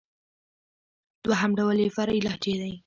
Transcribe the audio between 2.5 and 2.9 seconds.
دئ.